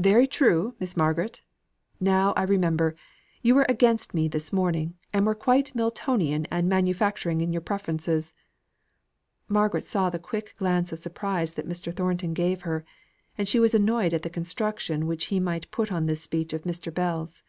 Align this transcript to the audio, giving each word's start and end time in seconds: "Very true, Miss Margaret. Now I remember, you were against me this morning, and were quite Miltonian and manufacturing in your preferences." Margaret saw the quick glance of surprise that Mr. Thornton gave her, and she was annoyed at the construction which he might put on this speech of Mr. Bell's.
"Very 0.00 0.26
true, 0.26 0.74
Miss 0.80 0.96
Margaret. 0.96 1.42
Now 2.00 2.32
I 2.32 2.42
remember, 2.42 2.96
you 3.40 3.54
were 3.54 3.66
against 3.68 4.14
me 4.14 4.26
this 4.26 4.52
morning, 4.52 4.94
and 5.12 5.24
were 5.24 5.34
quite 5.36 5.76
Miltonian 5.76 6.44
and 6.50 6.68
manufacturing 6.68 7.40
in 7.40 7.52
your 7.52 7.60
preferences." 7.62 8.34
Margaret 9.46 9.86
saw 9.86 10.10
the 10.10 10.18
quick 10.18 10.56
glance 10.58 10.90
of 10.90 10.98
surprise 10.98 11.52
that 11.54 11.68
Mr. 11.68 11.94
Thornton 11.94 12.34
gave 12.34 12.62
her, 12.62 12.84
and 13.38 13.46
she 13.46 13.60
was 13.60 13.72
annoyed 13.72 14.12
at 14.12 14.22
the 14.22 14.28
construction 14.28 15.06
which 15.06 15.26
he 15.26 15.38
might 15.38 15.70
put 15.70 15.92
on 15.92 16.06
this 16.06 16.20
speech 16.20 16.52
of 16.52 16.62
Mr. 16.64 16.92
Bell's. 16.92 17.44